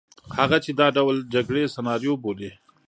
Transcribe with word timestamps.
هغه 0.37 0.57
چې 0.63 0.71
دا 0.79 0.87
ډول 0.97 1.15
جګړې 1.33 1.71
سناریو 1.75 2.21
بولي. 2.23 2.51